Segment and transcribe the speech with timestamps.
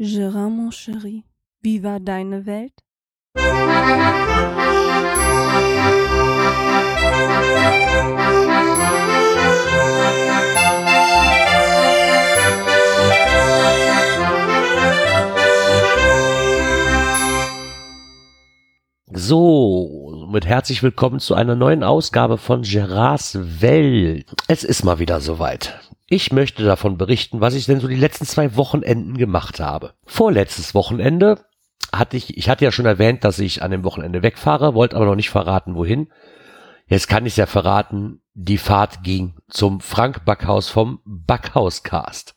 [0.00, 1.24] Gérard, mon chéri,
[1.60, 2.72] wie war deine Welt?
[19.12, 24.26] So, mit herzlich willkommen zu einer neuen Ausgabe von Gerards Welt.
[24.46, 25.80] Es ist mal wieder soweit.
[26.10, 29.92] Ich möchte davon berichten, was ich denn so die letzten zwei Wochenenden gemacht habe.
[30.06, 31.44] Vorletztes Wochenende
[31.92, 35.04] hatte ich, ich hatte ja schon erwähnt, dass ich an dem Wochenende wegfahre, wollte aber
[35.04, 36.08] noch nicht verraten, wohin.
[36.86, 42.34] Jetzt kann ich es ja verraten, die Fahrt ging zum Frank Backhaus vom Backhauscast.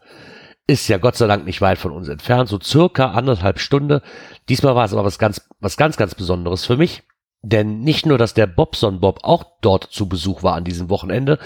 [0.68, 4.02] Ist ja Gott sei Dank nicht weit von uns entfernt, so circa anderthalb Stunde.
[4.50, 7.04] Diesmal war es aber was ganz, was ganz, ganz Besonderes für mich.
[7.42, 11.40] Denn nicht nur, dass der Bobson Bob auch dort zu Besuch war an diesem Wochenende,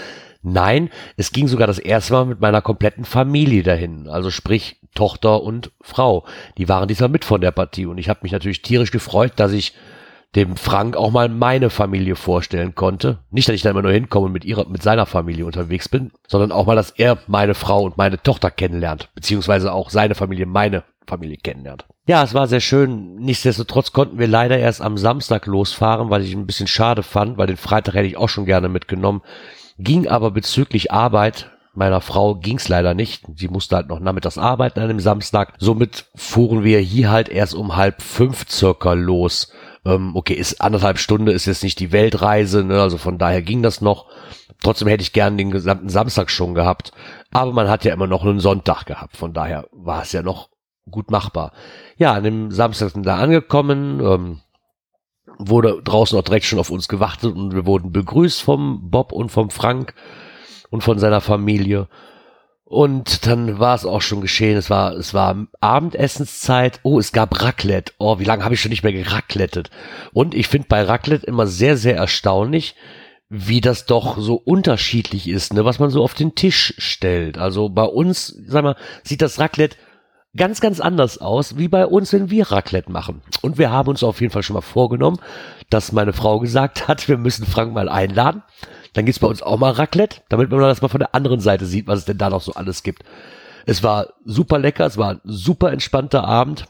[0.48, 4.08] Nein, es ging sogar das erste Mal mit meiner kompletten Familie dahin.
[4.08, 6.24] Also sprich Tochter und Frau.
[6.56, 7.86] Die waren diesmal mit von der Partie.
[7.86, 9.74] Und ich habe mich natürlich tierisch gefreut, dass ich
[10.36, 13.18] dem Frank auch mal meine Familie vorstellen konnte.
[13.30, 16.12] Nicht, dass ich da immer nur hinkomme und mit ihrer, mit seiner Familie unterwegs bin,
[16.28, 20.46] sondern auch mal, dass er meine Frau und meine Tochter kennenlernt, beziehungsweise auch seine Familie
[20.46, 21.86] meine Familie kennenlernt.
[22.06, 23.16] Ja, es war sehr schön.
[23.16, 27.46] Nichtsdestotrotz konnten wir leider erst am Samstag losfahren, weil ich ein bisschen schade fand, weil
[27.46, 29.22] den Freitag hätte ich auch schon gerne mitgenommen.
[29.78, 33.24] Ging aber bezüglich Arbeit meiner Frau ging's leider nicht.
[33.34, 35.52] Sie musste halt noch nachmittags arbeiten an dem Samstag.
[35.58, 39.52] Somit fuhren wir hier halt erst um halb fünf circa los.
[39.84, 42.80] Ähm, okay, ist anderthalb Stunde, ist jetzt nicht die Weltreise, ne?
[42.80, 44.06] also von daher ging das noch.
[44.62, 46.92] Trotzdem hätte ich gern den gesamten Samstag schon gehabt.
[47.30, 49.16] Aber man hat ja immer noch einen Sonntag gehabt.
[49.16, 50.48] Von daher war es ja noch
[50.90, 51.52] gut machbar.
[51.98, 54.00] Ja, an dem Samstag sind da angekommen.
[54.00, 54.40] Ähm,
[55.38, 59.30] wurde draußen auch direkt schon auf uns gewartet und wir wurden begrüßt vom Bob und
[59.30, 59.94] vom Frank
[60.70, 61.88] und von seiner Familie.
[62.64, 64.56] Und dann war es auch schon geschehen.
[64.56, 66.80] Es war, es war Abendessenszeit.
[66.82, 67.92] Oh, es gab Raclette.
[67.98, 69.70] Oh, wie lange habe ich schon nicht mehr geraclettet?
[70.12, 72.74] Und ich finde bei Raclette immer sehr, sehr erstaunlich,
[73.28, 77.38] wie das doch so unterschiedlich ist, ne, was man so auf den Tisch stellt.
[77.38, 79.76] Also bei uns, sag mal, sieht das Raclette
[80.36, 83.22] ganz, ganz anders aus, wie bei uns, wenn wir Raclette machen.
[83.42, 85.18] Und wir haben uns auf jeden Fall schon mal vorgenommen,
[85.70, 88.42] dass meine Frau gesagt hat, wir müssen Frank mal einladen.
[88.92, 91.66] Dann gibt's bei uns auch mal Raclette, damit man das mal von der anderen Seite
[91.66, 93.02] sieht, was es denn da noch so alles gibt.
[93.66, 96.66] Es war super lecker, es war ein super entspannter Abend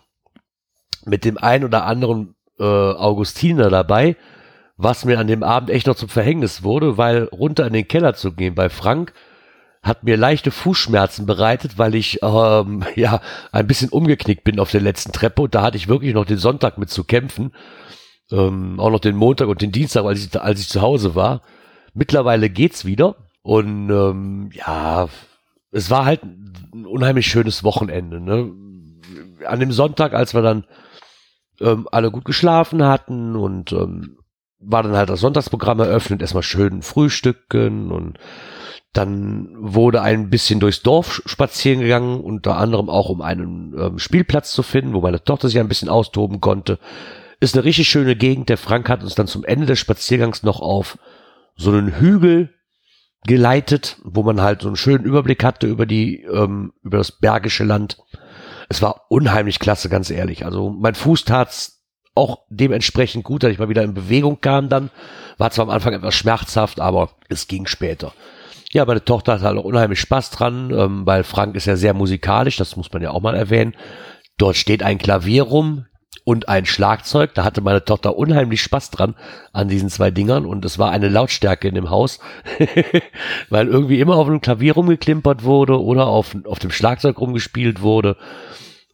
[1.04, 4.16] mit dem ein oder anderen äh, Augustiner dabei,
[4.76, 8.14] was mir an dem Abend echt noch zum Verhängnis wurde, weil runter in den Keller
[8.14, 9.12] zu gehen bei Frank
[9.86, 13.20] hat mir leichte Fußschmerzen bereitet, weil ich ähm, ja
[13.52, 16.38] ein bisschen umgeknickt bin auf der letzten Treppe und da hatte ich wirklich noch den
[16.38, 17.52] Sonntag mit zu kämpfen.
[18.32, 21.42] Ähm, auch noch den Montag und den Dienstag, als ich, als ich zu Hause war.
[21.94, 25.08] Mittlerweile geht's wieder und ähm, ja,
[25.70, 28.20] es war halt ein unheimlich schönes Wochenende.
[28.20, 28.52] Ne?
[29.46, 30.64] An dem Sonntag, als wir dann
[31.60, 34.18] ähm, alle gut geschlafen hatten und ähm,
[34.58, 38.18] war dann halt das Sonntagsprogramm eröffnet, erstmal schön frühstücken und
[38.92, 44.52] dann wurde ein bisschen durchs Dorf spazieren gegangen, unter anderem auch um einen ähm, Spielplatz
[44.52, 46.78] zu finden, wo meine Tochter sich ein bisschen austoben konnte.
[47.38, 48.48] Ist eine richtig schöne Gegend.
[48.48, 50.98] Der Frank hat uns dann zum Ende des Spaziergangs noch auf
[51.56, 52.54] so einen Hügel
[53.26, 57.64] geleitet, wo man halt so einen schönen Überblick hatte über die, ähm, über das bergische
[57.64, 57.98] Land.
[58.70, 60.46] Es war unheimlich klasse, ganz ehrlich.
[60.46, 61.75] Also mein Fuß tat's
[62.16, 64.90] auch dementsprechend gut, dass ich mal wieder in Bewegung kam dann.
[65.38, 68.12] War zwar am Anfang etwas schmerzhaft, aber es ging später.
[68.72, 71.94] Ja, meine Tochter hat halt auch unheimlich Spaß dran, ähm, weil Frank ist ja sehr
[71.94, 73.74] musikalisch, das muss man ja auch mal erwähnen.
[74.38, 75.86] Dort steht ein Klavier rum
[76.24, 77.34] und ein Schlagzeug.
[77.34, 79.14] Da hatte meine Tochter unheimlich Spaß dran
[79.52, 82.18] an diesen zwei Dingern und es war eine Lautstärke in dem Haus,
[83.48, 88.16] weil irgendwie immer auf einem Klavier rumgeklimpert wurde oder auf, auf dem Schlagzeug rumgespielt wurde.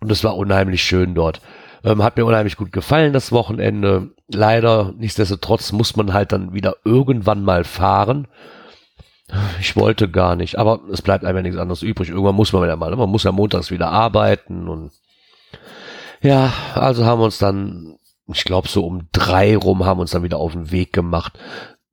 [0.00, 1.40] Und es war unheimlich schön dort.
[1.84, 4.10] Ähm, hat mir unheimlich gut gefallen das Wochenende.
[4.28, 8.28] Leider, nichtsdestotrotz muss man halt dann wieder irgendwann mal fahren.
[9.60, 12.10] Ich wollte gar nicht, aber es bleibt einfach nichts anderes übrig.
[12.10, 12.96] Irgendwann muss man wieder mal, ne?
[12.96, 14.92] man muss ja montags wieder arbeiten und
[16.20, 17.96] ja, also haben wir uns dann,
[18.32, 21.38] ich glaube so um drei rum haben wir uns dann wieder auf den Weg gemacht.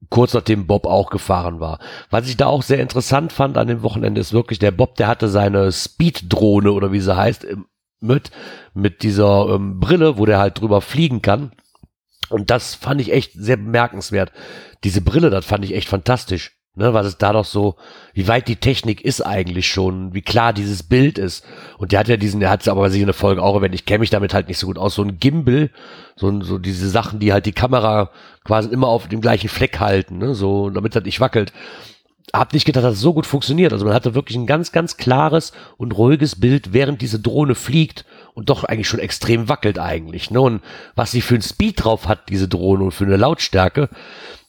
[0.10, 1.80] Kurz nachdem Bob auch gefahren war.
[2.10, 5.08] Was ich da auch sehr interessant fand an dem Wochenende ist wirklich, der Bob, der
[5.08, 7.48] hatte seine Speed-Drohne oder wie sie heißt,
[8.00, 8.32] mit,
[8.74, 11.52] mit dieser ähm, Brille, wo der halt drüber fliegen kann.
[12.30, 14.32] Und das fand ich echt sehr bemerkenswert.
[14.84, 16.60] Diese Brille, das fand ich echt fantastisch.
[16.76, 17.76] Ne, was ist da doch so,
[18.14, 21.44] wie weit die Technik ist eigentlich schon, wie klar dieses Bild ist.
[21.78, 23.76] Und der hat ja diesen, der hat es aber sich in der Folge auch erwähnt,
[23.76, 25.72] ich kenne mich damit halt nicht so gut aus, so ein Gimbal,
[26.16, 28.12] so, so diese Sachen, die halt die Kamera
[28.46, 31.52] quasi immer auf dem gleichen Fleck halten, ne, so, damit das nicht wackelt.
[32.34, 33.74] Hab nicht gedacht, dass es so gut funktioniert.
[33.74, 38.06] Also man hatte wirklich ein ganz, ganz klares und ruhiges Bild, während diese Drohne fliegt
[38.34, 40.30] und doch eigentlich schon extrem wackelt eigentlich.
[40.30, 40.40] Ne?
[40.40, 40.62] Und
[40.96, 43.90] was sie für einen Speed drauf hat, diese Drohne und für eine Lautstärke,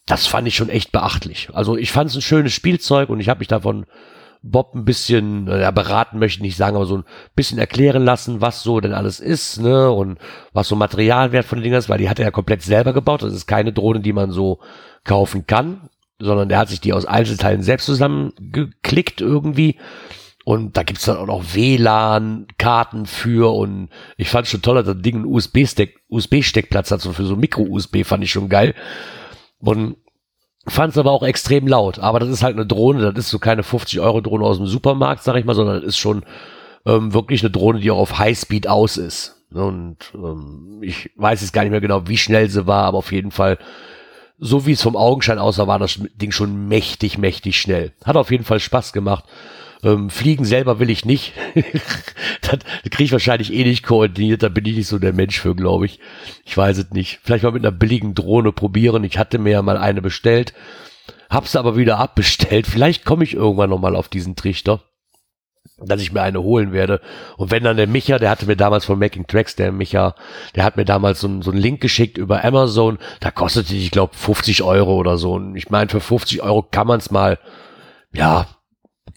[0.06, 1.48] das fand ich schon echt beachtlich.
[1.52, 3.86] Also ich fand es ein schönes Spielzeug und ich habe mich davon
[4.42, 7.04] Bob ein bisschen ja, beraten möchte ich nicht sagen, aber so ein
[7.36, 10.18] bisschen erklären lassen, was so denn alles ist, ne, und
[10.52, 13.22] was so Materialwert von den Dingern ist, weil die hat er ja komplett selber gebaut.
[13.22, 14.60] Das ist keine Drohne, die man so
[15.04, 15.89] kaufen kann,
[16.20, 19.76] sondern der hat sich die aus Einzelteilen selbst zusammengeklickt irgendwie.
[20.44, 25.02] Und da gibt's dann auch noch WLAN-Karten für und ich fand schon toll, dass das
[25.02, 28.74] Ding einen USB-Steckplatz USB hat, so für so Micro-USB fand ich schon geil.
[29.58, 29.96] Und
[30.66, 31.98] fand es aber auch extrem laut.
[31.98, 35.36] Aber das ist halt eine Drohne, das ist so keine 50-Euro-Drohne aus dem Supermarkt, sag
[35.36, 36.24] ich mal, sondern das ist schon
[36.86, 39.36] ähm, wirklich eine Drohne, die auch auf Highspeed aus ist.
[39.52, 43.12] Und ähm, ich weiß jetzt gar nicht mehr genau, wie schnell sie war, aber auf
[43.12, 43.58] jeden Fall,
[44.40, 47.92] so wie es vom Augenschein aussah, war das Ding schon mächtig, mächtig schnell.
[48.04, 49.24] Hat auf jeden Fall Spaß gemacht.
[49.82, 51.32] Ähm, fliegen selber will ich nicht.
[52.42, 52.58] das
[52.90, 54.42] kriege ich wahrscheinlich eh nicht koordiniert.
[54.42, 56.00] Da bin ich nicht so der Mensch für, glaube ich.
[56.44, 57.20] Ich weiß es nicht.
[57.22, 59.04] Vielleicht mal mit einer billigen Drohne probieren.
[59.04, 60.54] Ich hatte mir ja mal eine bestellt,
[61.28, 62.66] hab's aber wieder abbestellt.
[62.66, 64.82] Vielleicht komme ich irgendwann noch mal auf diesen Trichter
[65.84, 67.00] dass ich mir eine holen werde.
[67.36, 70.14] Und wenn dann der Micha, der hatte mir damals von Making Tracks, der Micha,
[70.54, 74.14] der hat mir damals so, so einen Link geschickt über Amazon, da kostete ich glaube,
[74.14, 75.34] 50 Euro oder so.
[75.34, 77.38] Und ich meine, für 50 Euro kann man es mal,
[78.12, 78.46] ja,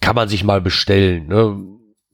[0.02, 1.28] kann man sich mal bestellen.
[1.28, 1.58] Ne?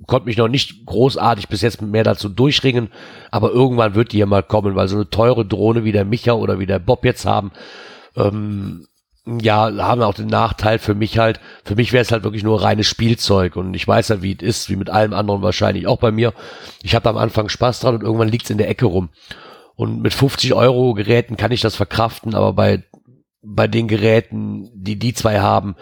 [0.07, 2.89] Konnte mich noch nicht großartig bis jetzt mehr dazu durchringen,
[3.31, 6.33] aber irgendwann wird die ja mal kommen, weil so eine teure Drohne wie der Micha
[6.33, 7.51] oder wie der Bob jetzt haben,
[8.15, 8.87] ähm,
[9.37, 12.63] ja, haben auch den Nachteil für mich halt, für mich wäre es halt wirklich nur
[12.63, 15.99] reines Spielzeug und ich weiß ja, wie es ist, wie mit allem anderen wahrscheinlich auch
[15.99, 16.33] bei mir.
[16.81, 19.09] Ich habe am Anfang Spaß dran und irgendwann liegt's in der Ecke rum.
[19.75, 22.83] Und mit 50 Euro Geräten kann ich das verkraften, aber bei,
[23.41, 25.75] bei den Geräten, die die zwei haben,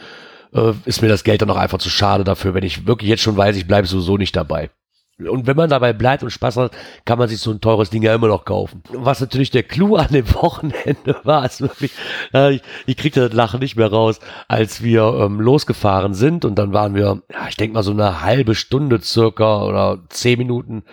[0.54, 3.24] äh, ist mir das Geld dann auch einfach zu schade dafür, wenn ich wirklich jetzt
[3.24, 4.70] schon weiß, ich bleibe sowieso nicht dabei.
[5.20, 6.72] Und wenn man dabei bleibt und Spaß hat,
[7.06, 8.84] kann man sich so ein teures Ding ja immer noch kaufen.
[8.92, 11.92] Was natürlich der Clou an dem Wochenende war, ist wirklich,
[12.36, 16.56] äh, ich, ich kriegte das Lachen nicht mehr raus, als wir ähm, losgefahren sind und
[16.56, 20.84] dann waren wir, ja, ich denke mal so eine halbe Stunde circa oder zehn Minuten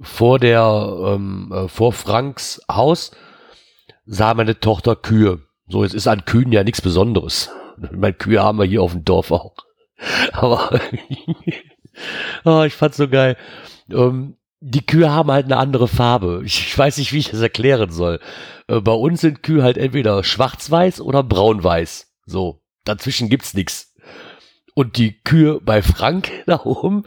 [0.00, 3.12] vor der, ähm, äh, vor Franks Haus,
[4.04, 5.40] sah meine Tochter Kühe.
[5.66, 7.50] So, es ist an Kühen ja nichts Besonderes.
[7.90, 9.56] Meine Kühe haben wir hier auf dem Dorf auch.
[10.32, 10.78] Aber
[12.44, 13.36] oh, ich fand's so geil.
[13.90, 16.42] Ähm, die Kühe haben halt eine andere Farbe.
[16.44, 18.20] Ich, ich weiß nicht, wie ich das erklären soll.
[18.68, 22.12] Äh, bei uns sind Kühe halt entweder schwarz-weiß oder braun-weiß.
[22.26, 23.94] So, dazwischen gibt's nix.
[24.74, 27.04] Und die Kühe bei Frank da oben,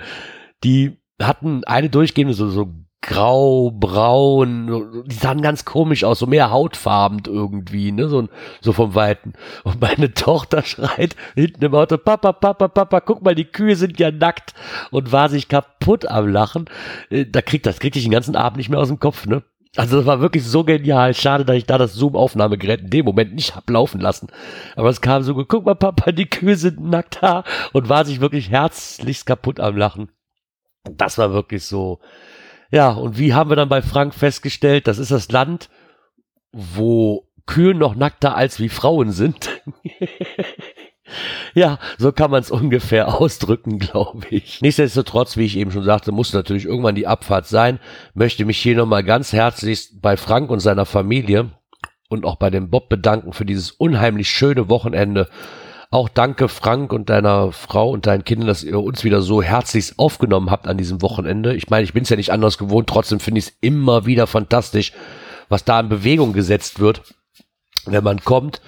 [0.63, 6.51] die hatten eine durchgehende so, so grau, braun, die sahen ganz komisch aus, so mehr
[6.51, 8.27] hautfarben irgendwie, ne, so,
[8.61, 9.33] so vom Weiten.
[9.63, 13.99] Und meine Tochter schreit hinten im Auto, Papa, Papa, Papa, guck mal, die Kühe sind
[13.99, 14.53] ja nackt
[14.91, 16.65] und war sich kaputt am Lachen.
[17.09, 19.43] Äh, da kriegt das, kriegt ich den ganzen Abend nicht mehr aus dem Kopf, ne.
[19.75, 21.13] Also das war wirklich so genial.
[21.13, 24.27] Schade, dass ich da das Zoom-Aufnahmegerät in dem Moment nicht hab laufen lassen.
[24.75, 28.19] Aber es kam so guck mal, Papa, die Kühe sind nackt da und war sich
[28.19, 30.09] wirklich herzlichst kaputt am Lachen.
[30.97, 31.99] Das war wirklich so,
[32.71, 35.69] ja, und wie haben wir dann bei Frank festgestellt, das ist das Land,
[36.51, 39.49] wo Kühe noch nackter als wie Frauen sind.
[41.55, 44.61] ja, so kann man es ungefähr ausdrücken, glaube ich.
[44.61, 47.79] Nichtsdestotrotz, wie ich eben schon sagte, muss natürlich irgendwann die Abfahrt sein.
[48.13, 51.51] Möchte mich hier nochmal ganz herzlich bei Frank und seiner Familie
[52.07, 55.29] und auch bei dem Bob bedanken für dieses unheimlich schöne Wochenende
[55.91, 59.97] auch danke Frank und deiner Frau und deinen Kindern, dass ihr uns wieder so herzlichst
[59.97, 61.55] aufgenommen habt an diesem Wochenende.
[61.55, 64.27] Ich meine, ich bin es ja nicht anders gewohnt, trotzdem finde ich es immer wieder
[64.27, 64.93] fantastisch,
[65.49, 67.01] was da in Bewegung gesetzt wird,
[67.85, 68.61] wenn man kommt.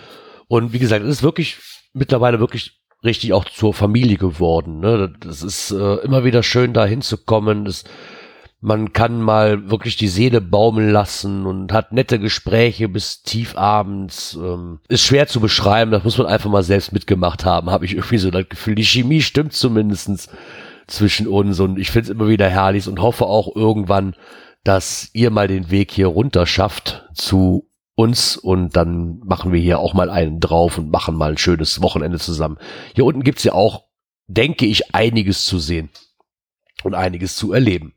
[0.48, 1.58] Und wie gesagt, es ist wirklich
[1.94, 4.80] mittlerweile wirklich richtig auch zur Familie geworden.
[4.80, 5.14] Ne?
[5.20, 7.66] Das ist äh, immer wieder schön, da hinzukommen.
[7.66, 7.84] Das
[8.64, 14.38] man kann mal wirklich die Seele baumeln lassen und hat nette Gespräche bis tief abends.
[14.40, 17.94] Ähm, ist schwer zu beschreiben, das muss man einfach mal selbst mitgemacht haben, habe ich
[17.96, 18.76] irgendwie so das Gefühl.
[18.76, 20.30] Die Chemie stimmt zumindestens
[20.86, 24.16] zwischen uns und ich finde es immer wieder herrlich und hoffe auch irgendwann,
[24.64, 29.80] dass ihr mal den Weg hier runter schafft zu uns und dann machen wir hier
[29.80, 32.58] auch mal einen drauf und machen mal ein schönes Wochenende zusammen.
[32.94, 33.86] Hier unten gibt's ja auch,
[34.28, 35.90] denke ich, einiges zu sehen
[36.84, 37.94] und einiges zu erleben.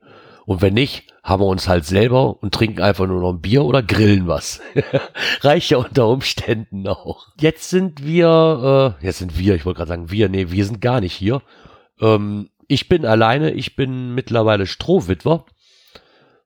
[0.46, 3.64] Und wenn nicht, haben wir uns halt selber und trinken einfach nur noch ein Bier
[3.64, 4.60] oder grillen was.
[5.40, 7.28] Reicht ja unter Umständen auch.
[7.40, 10.80] Jetzt sind wir, äh, jetzt sind wir, ich wollte gerade sagen wir, nee, wir sind
[10.80, 11.40] gar nicht hier.
[12.00, 15.46] Ähm, ich bin alleine, ich bin mittlerweile Strohwitwer.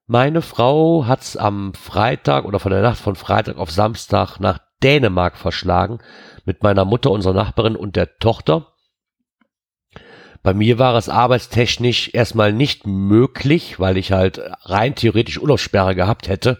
[0.06, 5.36] Meine Frau hat's am Freitag oder von der Nacht von Freitag auf Samstag nach Dänemark
[5.36, 5.98] verschlagen
[6.44, 8.68] mit meiner Mutter, unserer Nachbarin und der Tochter.
[10.48, 16.26] Bei mir war es arbeitstechnisch erstmal nicht möglich, weil ich halt rein theoretisch Urlaubssperre gehabt
[16.26, 16.56] hätte.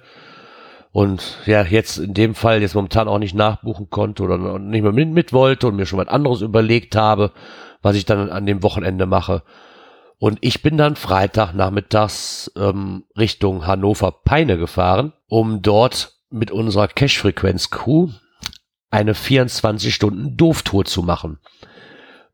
[0.93, 4.93] Und ja, jetzt in dem Fall jetzt momentan auch nicht nachbuchen konnte oder nicht mehr
[4.93, 7.33] mit, mit wollte und mir schon was anderes überlegt habe,
[7.81, 9.43] was ich dann an dem Wochenende mache.
[10.19, 18.11] Und ich bin dann Freitag nachmittags ähm, Richtung Hannover-Peine gefahren, um dort mit unserer Cash-Frequenz-Crew
[18.91, 21.39] eine 24-Stunden-Doof-Tour zu machen.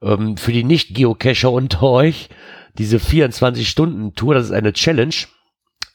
[0.04, 2.28] Ähm, für die Nicht-Geocacher unter euch,
[2.76, 5.14] diese 24-Stunden-Tour, das ist eine Challenge,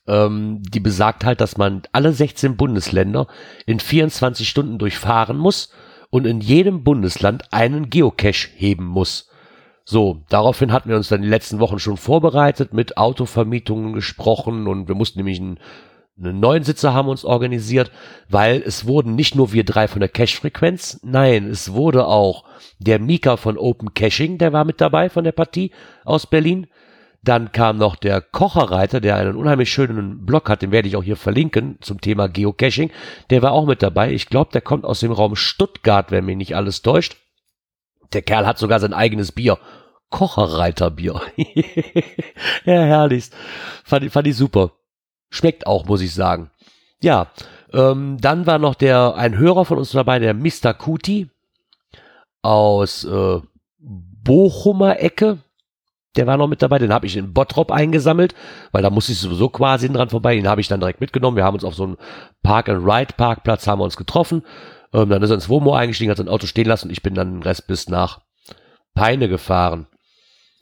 [0.08, 3.28] ähm, die besagt halt, dass man alle 16 Bundesländer
[3.66, 5.72] in 24 Stunden durchfahren muss
[6.10, 9.30] und in jedem Bundesland einen Geocache heben muss.
[9.86, 14.88] So, daraufhin hatten wir uns dann die letzten Wochen schon vorbereitet, mit Autovermietungen gesprochen und
[14.88, 15.60] wir mussten nämlich einen,
[16.20, 17.92] einen neuen Sitzer haben uns organisiert,
[18.28, 22.44] weil es wurden nicht nur wir drei von der Cache-Frequenz, nein, es wurde auch
[22.80, 25.72] der Mika von Open Caching, der war mit dabei von der Partie
[26.04, 26.68] aus Berlin.
[27.22, 31.04] Dann kam noch der Kocherreiter, der einen unheimlich schönen Blog hat, den werde ich auch
[31.04, 32.92] hier verlinken zum Thema Geocaching.
[33.30, 34.14] Der war auch mit dabei.
[34.14, 37.18] Ich glaube, der kommt aus dem Raum Stuttgart, wenn mich nicht alles täuscht.
[38.14, 39.60] Der Kerl hat sogar sein eigenes Bier
[40.10, 41.22] Kocherreiterbier.
[42.66, 43.36] ja, herrlichst.
[43.84, 44.72] Fand, fand ich super.
[45.30, 46.50] Schmeckt auch, muss ich sagen.
[47.02, 47.28] Ja,
[47.74, 50.74] ähm, dann war noch der, ein Hörer von uns dabei, der Mr.
[50.74, 51.30] Kuti
[52.42, 53.40] aus äh,
[53.80, 55.40] Bochumer Ecke.
[56.16, 58.34] Der war noch mit dabei, den habe ich in Bottrop eingesammelt,
[58.72, 60.36] weil da musste ich sowieso quasi dran vorbei.
[60.36, 61.38] Den habe ich dann direkt mitgenommen.
[61.38, 61.98] Wir haben uns auf so einem
[62.42, 64.44] Park-and-Ride-Parkplatz haben wir uns getroffen.
[64.92, 67.14] Ähm, dann ist er ins Womo eingestiegen, hat sein Auto stehen lassen und ich bin
[67.14, 68.22] dann den Rest bis nach
[68.96, 69.88] Peine gefahren.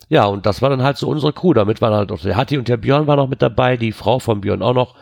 [0.10, 1.54] Ja, und das war dann halt so unsere Crew.
[1.54, 4.20] Damit waren halt auch der Hatti und der Björn war noch mit dabei, die Frau
[4.20, 4.96] von Björn auch noch.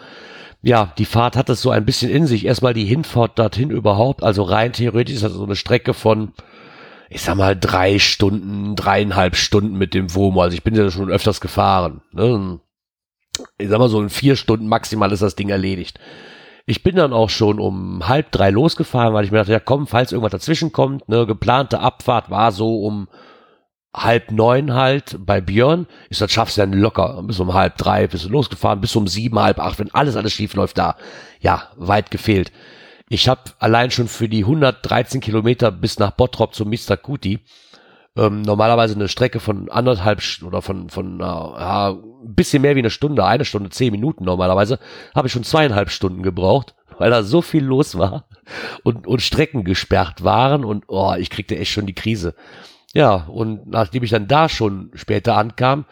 [0.61, 2.45] Ja, die Fahrt hat es so ein bisschen in sich.
[2.45, 4.23] Erstmal die Hinfahrt dorthin überhaupt.
[4.23, 6.33] Also rein theoretisch ist das so eine Strecke von,
[7.07, 10.41] ich sag mal, drei Stunden, dreieinhalb Stunden mit dem WOMO.
[10.41, 12.01] Also ich bin ja schon öfters gefahren.
[12.13, 12.59] Ne?
[13.59, 15.99] Ich sag mal, so in vier Stunden maximal ist das Ding erledigt.
[16.65, 19.85] Ich bin dann auch schon um halb drei losgefahren, weil ich mir dachte, ja komm,
[19.85, 23.07] falls irgendwas dazwischen kommt, ne, geplante Abfahrt war so um
[23.95, 27.23] halb neun halt bei Björn, ist das schaffst du dann locker.
[27.23, 30.33] Bis um halb drei bist du losgefahren, bis um sieben, halb acht, wenn alles, alles
[30.33, 30.95] schief läuft da.
[31.39, 32.51] Ja, weit gefehlt.
[33.09, 36.97] Ich habe allein schon für die 113 Kilometer bis nach Bottrop zum Mr.
[36.97, 37.39] Kuti
[38.17, 42.89] ähm, normalerweise eine Strecke von anderthalb oder von, von äh, ein bisschen mehr wie eine
[42.89, 44.79] Stunde, eine Stunde, zehn Minuten normalerweise,
[45.13, 48.27] habe ich schon zweieinhalb Stunden gebraucht, weil da so viel los war
[48.83, 52.35] und, und Strecken gesperrt waren und oh, ich kriegte echt schon die Krise.
[52.95, 55.83] Ja, und nachdem ich dann da schon später ankam,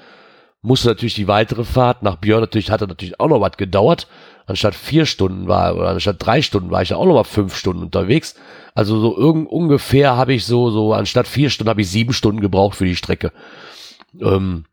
[0.62, 4.08] musste natürlich die weitere Fahrt nach Björn natürlich, hatte natürlich auch noch was gedauert.
[4.46, 7.58] Anstatt vier Stunden war, oder anstatt drei Stunden war ich ja auch noch mal fünf
[7.58, 8.36] Stunden unterwegs.
[8.74, 12.40] Also so irgend, ungefähr habe ich so, so anstatt vier Stunden habe ich sieben Stunden
[12.40, 13.34] gebraucht für die Strecke.
[14.22, 14.64] Ähm,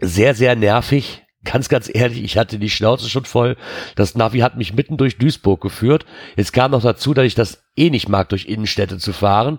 [0.00, 1.22] sehr, sehr nervig.
[1.44, 3.58] Ganz, ganz ehrlich, ich hatte die Schnauze schon voll.
[3.94, 6.06] Das Navi hat mich mitten durch Duisburg geführt.
[6.36, 9.58] Jetzt kam noch dazu, dass ich das eh nicht mag, durch Innenstädte zu fahren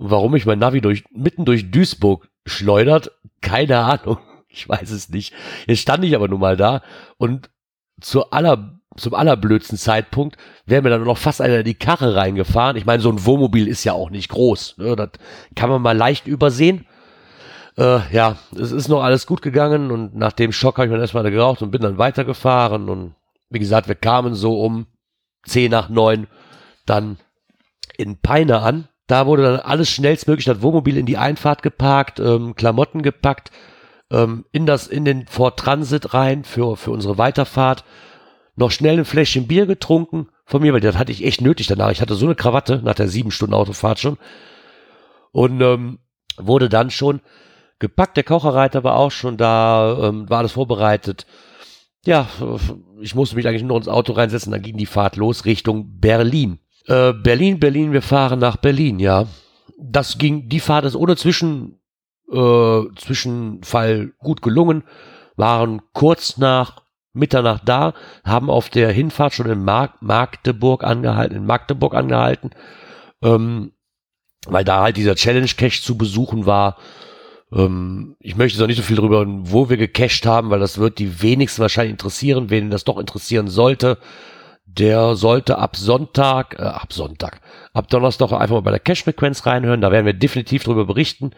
[0.00, 4.18] warum ich mein Navi durch, mitten durch Duisburg schleudert, keine Ahnung.
[4.52, 5.32] Ich weiß es nicht.
[5.68, 6.82] Jetzt stand ich aber nun mal da
[7.18, 7.50] und
[8.00, 12.76] zur aller, zum allerblödsten Zeitpunkt wäre mir dann noch fast einer in die Karre reingefahren.
[12.76, 14.78] Ich meine, so ein Wohnmobil ist ja auch nicht groß.
[14.78, 14.96] Ne?
[14.96, 15.10] Das
[15.54, 16.84] kann man mal leicht übersehen.
[17.78, 20.98] Äh, ja, es ist noch alles gut gegangen und nach dem Schock habe ich mir
[20.98, 23.14] erstmal geraucht und bin dann weitergefahren und
[23.50, 24.88] wie gesagt, wir kamen so um
[25.44, 26.26] zehn nach neun
[26.86, 27.18] dann
[27.96, 32.54] in Peine an da wurde dann alles schnellstmöglich, das Wohnmobil in die Einfahrt geparkt, ähm,
[32.54, 33.50] Klamotten gepackt,
[34.10, 37.84] ähm, in das, in den Ford Transit rein für, für unsere Weiterfahrt.
[38.56, 41.90] Noch schnell ein Fläschchen Bier getrunken von mir, weil das hatte ich echt nötig danach.
[41.90, 44.18] Ich hatte so eine Krawatte nach der sieben Stunden Autofahrt schon.
[45.32, 45.98] Und ähm,
[46.36, 47.20] wurde dann schon
[47.78, 48.16] gepackt.
[48.16, 51.26] Der Kocherreiter war auch schon da, ähm, war alles vorbereitet.
[52.04, 52.28] Ja,
[53.00, 56.58] ich musste mich eigentlich nur ins Auto reinsetzen, dann ging die Fahrt los Richtung Berlin.
[56.86, 59.26] Äh, Berlin, Berlin, wir fahren nach Berlin, ja.
[59.78, 61.80] Das ging, die Fahrt ist ohne Zwischen,
[62.30, 64.84] äh, Zwischenfall gut gelungen,
[65.36, 66.82] waren kurz nach
[67.12, 67.94] Mitternacht da,
[68.24, 72.50] haben auf der Hinfahrt schon in Mark Magdeburg angehalten, in Magdeburg angehalten,
[73.22, 73.72] ähm,
[74.46, 76.76] weil da halt dieser Challenge Cache zu besuchen war.
[77.52, 80.78] Ähm, ich möchte jetzt auch nicht so viel darüber, wo wir gecached haben, weil das
[80.78, 83.98] wird die wenigsten wahrscheinlich interessieren, wen das doch interessieren sollte.
[84.78, 87.40] Der sollte ab Sonntag, äh, ab Sonntag,
[87.72, 89.80] ab Donnerstag einfach mal bei der Cash-Frequenz reinhören.
[89.80, 91.32] Da werden wir definitiv darüber berichten.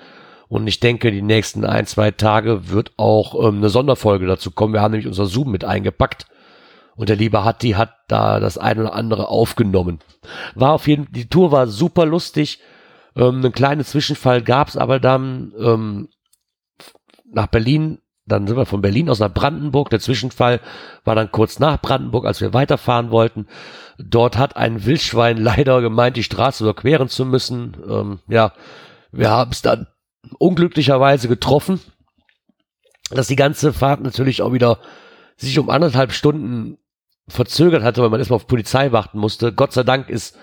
[0.48, 4.74] Und ich denke, die nächsten ein, zwei Tage wird auch ähm, eine Sonderfolge dazu kommen.
[4.74, 6.26] Wir haben nämlich unser Zoom mit eingepackt.
[6.94, 10.00] Und der liebe Hatti hat da das eine oder andere aufgenommen.
[10.54, 12.60] War auf jeden die Tour war super lustig.
[13.16, 16.08] Ähm, einen kleinen Zwischenfall gab's aber dann, ähm,
[17.24, 19.91] nach Berlin, dann sind wir von Berlin aus nach Brandenburg.
[19.91, 20.61] Der Zwischenfall
[21.05, 23.47] war dann kurz nach Brandenburg, als wir weiterfahren wollten.
[23.99, 27.76] Dort hat ein Wildschwein leider gemeint, die Straße überqueren zu müssen.
[27.88, 28.52] Ähm, ja,
[29.11, 29.87] wir haben es dann
[30.38, 31.81] unglücklicherweise getroffen,
[33.11, 34.79] dass die ganze Fahrt natürlich auch wieder
[35.37, 36.79] sich um anderthalb Stunden
[37.29, 39.52] verzögert hatte, weil man erstmal auf Polizei warten musste.
[39.52, 40.37] Gott sei Dank ist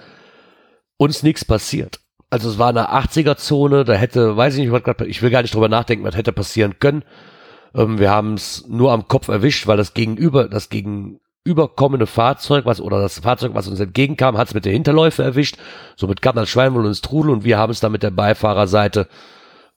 [0.98, 2.00] uns nichts passiert.
[2.30, 5.54] Also es war eine 80er-Zone, da hätte, weiß ich nicht, was ich will gar nicht
[5.54, 7.04] drüber nachdenken, was hätte passieren können.
[7.76, 12.82] Ähm, wir haben es nur am Kopf erwischt, weil das gegenüber, das gegenüberkommende Fahrzeug, was,
[12.82, 15.58] oder das Fahrzeug, was uns entgegenkam, hat es mit der Hinterläufe erwischt.
[15.96, 19.08] Somit kam das Schwein wohl ins Trudel und wir haben es dann mit der Beifahrerseite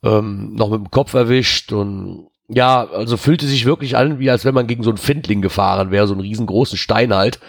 [0.03, 4.45] ähm, noch mit dem Kopf erwischt und ja, also fühlte sich wirklich an, wie als
[4.45, 7.41] wenn man gegen so einen Findling gefahren wäre, so einen riesengroßen Stein halt.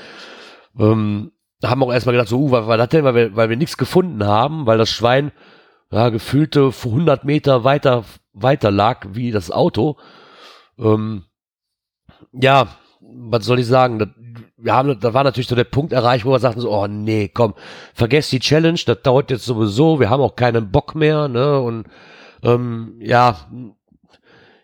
[0.80, 1.32] Ähm,
[1.64, 3.78] haben auch erstmal gedacht, so, uh, was war das denn, weil wir, weil wir nichts
[3.78, 5.32] gefunden haben, weil das Schwein
[5.92, 9.98] ja, gefühlte 100 Meter weiter, weiter lag wie das Auto.
[10.80, 11.24] Ähm,
[12.32, 12.68] ja,
[13.02, 14.00] was soll ich sagen?
[14.00, 14.10] Das,
[14.58, 17.28] wir haben, da war natürlich so der Punkt erreicht, wo wir sagten so, oh nee,
[17.28, 17.54] komm,
[17.94, 21.86] vergesst die Challenge, das dauert jetzt sowieso, wir haben auch keinen Bock mehr, ne, und
[22.44, 23.48] ähm, ja,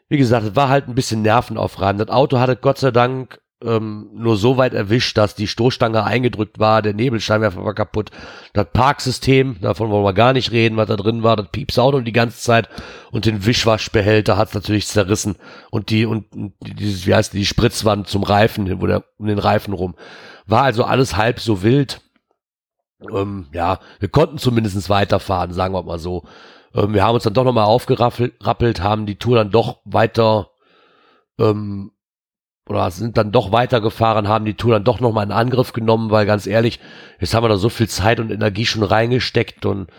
[0.08, 2.02] wie gesagt, es war halt ein bisschen nervenaufreibend.
[2.02, 6.60] Das Auto hatte Gott sei Dank ähm, nur so weit erwischt, dass die Stoßstange eingedrückt
[6.60, 8.10] war, der Nebelscheinwerfer war kaputt.
[8.54, 11.92] Das Parksystem, davon wollen wir gar nicht reden, was da drin war, das piepst auch
[11.92, 12.70] noch die ganze Zeit
[13.12, 15.36] und den Wischwaschbehälter hat es natürlich zerrissen
[15.72, 19.28] und die und, und dieses, wie heißt die, die Spritzwand zum Reifen, wo der um
[19.28, 19.96] den Reifen rum.
[20.46, 22.02] War also alles halb so wild.
[23.14, 26.24] Ähm, ja, wir konnten zumindest weiterfahren, sagen wir mal so.
[26.74, 30.50] Ähm, wir haben uns dann doch nochmal aufgerappelt, haben die Tour dann doch weiter
[31.38, 31.92] ähm,
[32.70, 36.26] oder sind dann doch weitergefahren, haben die Tour dann doch nochmal in Angriff genommen, weil
[36.28, 36.80] ganz ehrlich,
[37.20, 39.90] jetzt haben wir da so viel Zeit und Energie schon reingesteckt und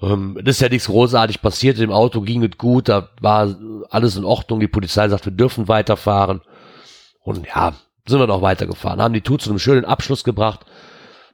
[0.00, 1.78] ähm, das ist ja nichts großartig passiert.
[1.78, 3.54] Im Auto ging es gut, da war
[3.90, 4.60] alles in Ordnung.
[4.60, 6.40] Die Polizei sagt, wir dürfen weiterfahren.
[7.22, 7.74] Und ja,
[8.06, 10.64] sind wir noch weitergefahren, haben die Tour zu einem schönen Abschluss gebracht.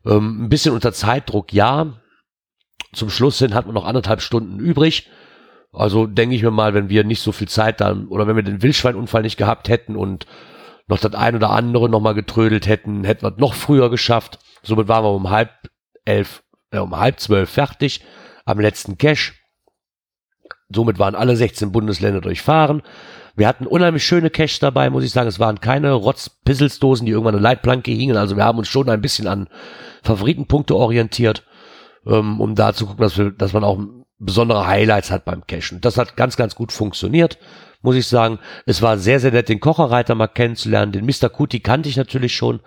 [0.04, 1.92] Ähm, ein bisschen unter Zeitdruck, ja.
[2.92, 5.08] Zum Schluss hin hatten wir noch anderthalb Stunden übrig.
[5.72, 8.42] Also denke ich mir mal, wenn wir nicht so viel Zeit dann oder wenn wir
[8.42, 10.26] den Wildschweinunfall nicht gehabt hätten und
[10.86, 14.38] noch das ein oder andere noch mal getrödelt hätten, hätten wir es noch früher geschafft.
[14.62, 15.50] Somit waren wir um halb
[16.04, 18.02] elf, äh, um halb zwölf fertig
[18.44, 19.40] am letzten Cash.
[20.68, 22.82] Somit waren alle 16 Bundesländer durchfahren.
[23.36, 25.28] Wir hatten unheimlich schöne Caches dabei, muss ich sagen.
[25.28, 28.16] Es waren keine Rotz-Pisselsdosen, die irgendwann eine Leitplanke hingen.
[28.16, 29.48] Also wir haben uns schon ein bisschen an
[30.02, 31.44] Favoritenpunkte orientiert,
[32.06, 33.78] ähm, um da zu gucken, dass, wir, dass man auch
[34.24, 35.80] besondere Highlights hat beim Cachen.
[35.80, 37.38] Das hat ganz, ganz gut funktioniert
[37.84, 38.38] muss ich sagen.
[38.66, 40.90] Es war sehr, sehr nett, den Kocherreiter mal kennenzulernen.
[40.90, 41.28] Den Mr.
[41.28, 42.60] Kuti kannte ich natürlich schon.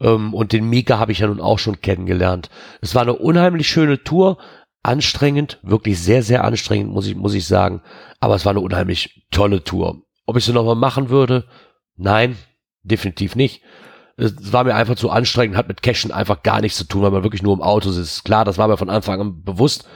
[0.00, 2.50] Ähm, und den Mika habe ich ja nun auch schon kennengelernt.
[2.80, 4.38] Es war eine unheimlich schöne Tour.
[4.82, 7.82] Anstrengend, wirklich sehr, sehr anstrengend, muss ich, muss ich sagen.
[8.20, 10.02] Aber es war eine unheimlich tolle Tour.
[10.26, 11.46] Ob ich sie nochmal machen würde?
[11.96, 12.36] Nein,
[12.82, 13.62] definitiv nicht.
[14.16, 17.10] Es war mir einfach zu anstrengend, hat mit Cashen einfach gar nichts zu tun, weil
[17.10, 18.24] man wirklich nur im Auto sitzt.
[18.24, 19.86] Klar, das war mir von Anfang an bewusst.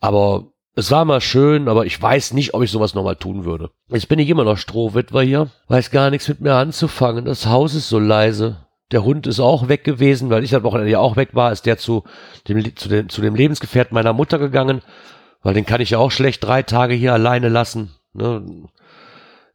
[0.00, 3.70] Aber es war mal schön, aber ich weiß nicht, ob ich sowas nochmal tun würde.
[3.88, 7.24] Jetzt bin ich immer noch Strohwitwer hier, weiß gar nichts mit mir anzufangen.
[7.24, 8.68] Das Haus ist so leise.
[8.92, 11.66] Der Hund ist auch weg gewesen, weil ich am Wochenende ja auch weg war, ist
[11.66, 12.04] der zu
[12.46, 14.82] dem, zu dem, zu dem Lebensgefährten meiner Mutter gegangen,
[15.42, 17.90] weil den kann ich ja auch schlecht drei Tage hier alleine lassen.
[18.12, 18.68] Ne?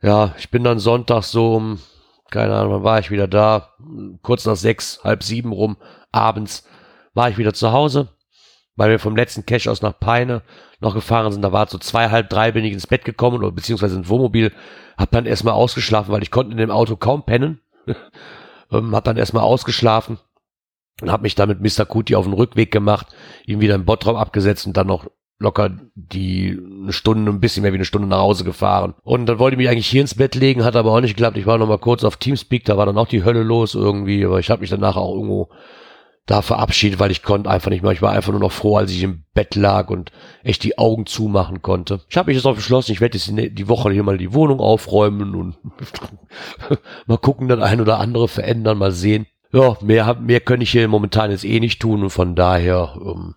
[0.02, 1.80] Ja, ich bin dann Sonntag so um,
[2.32, 3.70] keine Ahnung, wann war ich wieder da?
[4.22, 5.78] Kurz nach sechs, halb sieben rum,
[6.12, 6.68] abends
[7.14, 8.10] war ich wieder zu Hause
[8.76, 10.42] weil wir vom letzten Cash aus nach Peine
[10.80, 11.42] noch gefahren sind.
[11.42, 14.52] Da war so zwei, halb drei bin ich ins Bett gekommen oder beziehungsweise ins Wohnmobil.
[14.98, 17.62] Hab dann erstmal ausgeschlafen, weil ich konnte in dem Auto kaum pennen.
[18.72, 20.20] ähm, hab dann erstmal ausgeschlafen
[21.02, 21.86] und hab mich dann mit Mr.
[21.86, 23.08] Kuti auf den Rückweg gemacht,
[23.46, 25.08] ihm wieder im Bottrop abgesetzt und dann noch
[25.40, 28.94] locker die eine Stunde, ein bisschen mehr wie eine Stunde nach Hause gefahren.
[29.04, 31.38] Und dann wollte ich mich eigentlich hier ins Bett legen, hat aber auch nicht geklappt.
[31.38, 34.26] Ich war noch mal kurz auf Teamspeak, da war dann auch die Hölle los irgendwie,
[34.26, 35.50] aber ich habe mich danach auch irgendwo
[36.26, 37.92] da verabschiedet, weil ich konnte einfach nicht mehr.
[37.92, 40.12] Ich war einfach nur noch froh, als ich im Bett lag und
[40.44, 42.00] echt die Augen zumachen konnte.
[42.10, 44.60] Ich habe mich jetzt auch beschlossen, ich werde jetzt die Woche hier mal die Wohnung
[44.60, 45.58] aufräumen und
[47.08, 49.28] mal gucken, dann ein oder andere verändern, mal sehen.
[49.52, 53.36] Ja, mehr, mehr kann ich hier momentan jetzt eh nicht tun und von daher ähm,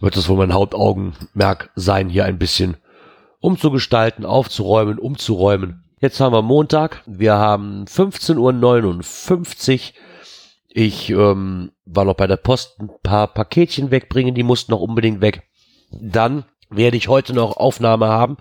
[0.00, 2.76] wird das wohl mein Hauptaugenmerk sein, hier ein bisschen
[3.40, 5.84] umzugestalten, aufzuräumen, umzuräumen.
[6.00, 9.80] Jetzt haben wir Montag, wir haben 15.59 Uhr.
[10.76, 15.20] Ich ähm, war noch bei der Post ein paar Paketchen wegbringen, die mussten noch unbedingt
[15.20, 15.44] weg.
[15.92, 18.38] Dann werde ich heute noch Aufnahme haben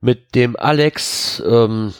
[0.00, 1.92] mit dem Alex ähm,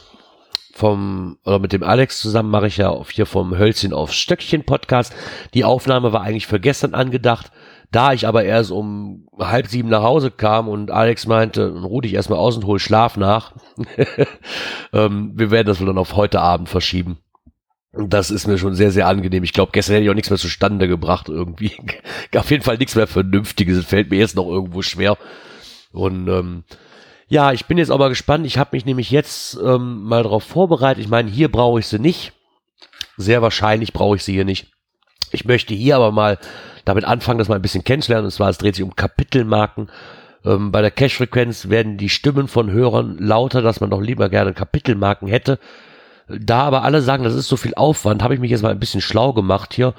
[0.73, 4.65] vom oder mit dem Alex zusammen mache ich ja auf hier vom Hölzchen aufs Stöckchen
[4.65, 5.15] Podcast.
[5.53, 7.53] Die Aufnahme war eigentlich für gestern angedacht.
[7.91, 12.15] Da ich aber erst um halb sieben nach Hause kam und Alex meinte, ruh dich
[12.15, 13.53] erstmal aus und hol Schlaf nach,
[14.95, 17.19] ähm, wir werden das wohl dann auf heute Abend verschieben.
[17.93, 19.45] Das ist mir schon sehr, sehr angenehm.
[19.45, 21.73] Ich glaube, gestern hätte ich auch nichts mehr zustande gebracht irgendwie.
[22.37, 23.77] auf jeden Fall nichts mehr Vernünftiges.
[23.77, 25.19] Es fällt mir jetzt noch irgendwo schwer.
[25.93, 26.65] Und ähm,
[27.29, 28.47] ja, ich bin jetzt aber gespannt.
[28.47, 31.05] Ich habe mich nämlich jetzt ähm, mal darauf vorbereitet.
[31.05, 32.33] Ich meine, hier brauche ich sie nicht.
[33.19, 34.73] Sehr wahrscheinlich brauche ich sie hier nicht.
[35.31, 36.39] Ich möchte hier aber mal
[36.87, 38.27] damit anfangen, das mal ein bisschen kennenzulernen.
[38.27, 39.91] Und zwar, es dreht sich um Kapitelmarken.
[40.47, 44.55] Ähm, bei der Cache-Frequenz werden die Stimmen von Hörern lauter, dass man doch lieber gerne
[44.55, 45.59] Kapitelmarken hätte.
[46.29, 48.81] Da aber alle sagen, das ist so viel Aufwand, habe ich mich jetzt mal ein
[48.81, 49.95] bisschen schlau gemacht hier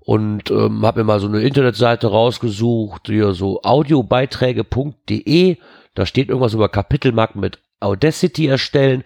[0.00, 5.56] und ähm, habe mir mal so eine Internetseite rausgesucht, hier so audiobeiträge.de.
[5.94, 9.02] Da steht irgendwas über Kapitelmarken mit Audacity erstellen.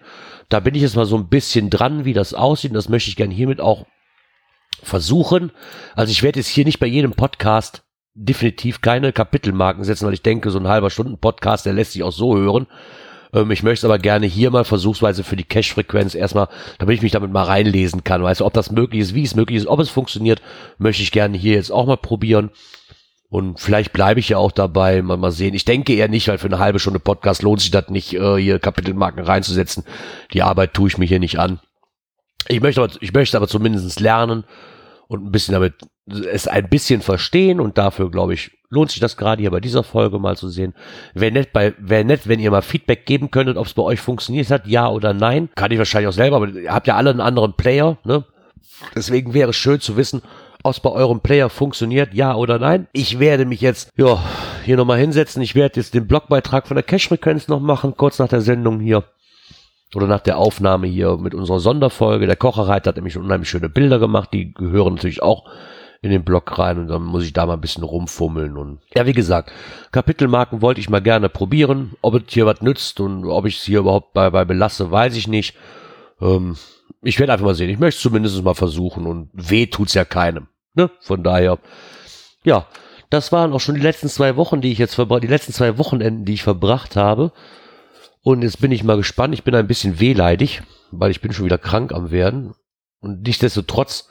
[0.49, 2.71] Da bin ich jetzt mal so ein bisschen dran, wie das aussieht.
[2.71, 3.87] Und das möchte ich gerne hiermit auch
[4.83, 5.51] versuchen.
[5.95, 7.83] Also ich werde jetzt hier nicht bei jedem Podcast
[8.13, 12.03] definitiv keine Kapitelmarken setzen, weil ich denke, so ein halber Stunden Podcast, der lässt sich
[12.03, 12.67] auch so hören.
[13.33, 17.11] Ähm, ich möchte aber gerne hier mal versuchsweise für die Cache-Frequenz erstmal, damit ich mich
[17.11, 18.23] damit mal reinlesen kann.
[18.23, 20.41] Weißt du, ob das möglich ist, wie es möglich ist, ob es funktioniert,
[20.77, 22.51] möchte ich gerne hier jetzt auch mal probieren.
[23.29, 25.53] Und vielleicht bleibe ich ja auch dabei, mal, mal sehen.
[25.53, 28.35] Ich denke eher nicht, weil für eine halbe Stunde Podcast lohnt sich das nicht, äh,
[28.35, 29.85] hier Kapitelmarken reinzusetzen.
[30.33, 31.61] Die Arbeit tue ich mir hier nicht an.
[32.49, 34.43] Ich möchte aber, ich möchte aber zumindest lernen
[35.07, 35.75] und ein bisschen damit
[36.07, 39.83] es ein bisschen verstehen und dafür, glaube ich, lohnt sich das gerade hier bei dieser
[39.83, 40.73] Folge mal zu sehen.
[41.13, 43.99] Wäre nett, bei, wäre nett, wenn ihr mal Feedback geben könntet, ob es bei euch
[43.99, 45.49] funktioniert hat, ja oder nein.
[45.55, 48.23] Kann ich wahrscheinlich auch selber, aber ihr habt ja alle einen anderen Player, ne?
[48.95, 50.23] Deswegen wäre es schön zu wissen,
[50.63, 52.87] ob es bei eurem Player funktioniert, ja oder nein.
[52.93, 54.23] Ich werde mich jetzt, ja,
[54.63, 55.41] hier nochmal hinsetzen.
[55.41, 59.03] Ich werde jetzt den Blogbeitrag von der Cache-Frequenz noch machen, kurz nach der Sendung hier
[59.93, 62.25] oder nach der Aufnahme hier mit unserer Sonderfolge.
[62.25, 65.45] Der Kocherreiter hat nämlich unheimlich schöne Bilder gemacht, die gehören natürlich auch
[66.01, 69.05] in den Blog rein und dann muss ich da mal ein bisschen rumfummeln und ja,
[69.05, 69.51] wie gesagt,
[69.91, 71.91] Kapitelmarken wollte ich mal gerne probieren.
[72.01, 75.15] Ob es hier was nützt und ob ich es hier überhaupt bei, bei belasse, weiß
[75.15, 75.55] ich nicht.
[76.19, 76.57] Ähm,
[77.03, 77.69] ich werde einfach mal sehen.
[77.69, 80.47] Ich möchte es zumindest mal versuchen und weh tut's ja keinem.
[80.73, 80.89] Ne?
[81.01, 81.59] Von daher,
[82.43, 82.65] ja,
[83.11, 85.77] das waren auch schon die letzten zwei Wochen, die ich jetzt verbracht, die letzten zwei
[85.77, 87.31] Wochenenden, die ich verbracht habe.
[88.23, 89.33] Und jetzt bin ich mal gespannt.
[89.33, 92.55] Ich bin ein bisschen wehleidig, weil ich bin schon wieder krank am werden.
[93.01, 94.09] Und nichtsdestotrotz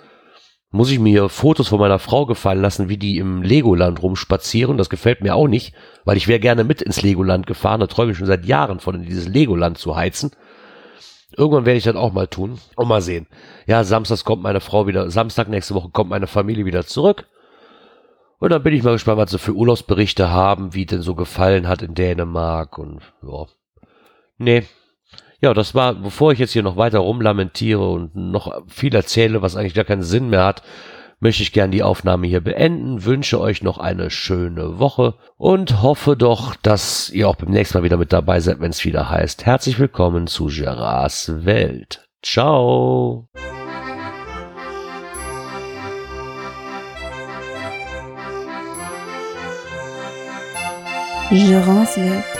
[0.70, 4.76] muss ich mir Fotos von meiner Frau gefallen lassen, wie die im Legoland rumspazieren.
[4.78, 7.80] Das gefällt mir auch nicht, weil ich wäre gerne mit ins Legoland gefahren.
[7.80, 10.30] Da träume ich schon seit Jahren von, in dieses Legoland zu heizen.
[11.36, 12.58] Irgendwann werde ich das auch mal tun.
[12.76, 13.26] Und mal sehen.
[13.66, 17.26] Ja, Samstags kommt meine Frau wieder, Samstag nächste Woche kommt meine Familie wieder zurück.
[18.38, 21.68] Und dann bin ich mal gespannt, was sie für Urlaubsberichte haben, wie denn so gefallen
[21.68, 23.46] hat in Dänemark und ja,
[24.38, 24.64] Nee.
[25.42, 29.56] Ja, das war, bevor ich jetzt hier noch weiter rumlamentiere und noch viel erzähle, was
[29.56, 30.62] eigentlich gar keinen Sinn mehr hat,
[31.18, 36.16] möchte ich gern die Aufnahme hier beenden, wünsche euch noch eine schöne Woche und hoffe
[36.16, 39.46] doch, dass ihr auch beim nächsten Mal wieder mit dabei seid, wenn es wieder heißt.
[39.46, 42.06] Herzlich willkommen zu Gerards Welt.
[42.22, 43.28] Ciao.
[51.30, 52.39] Gerards Welt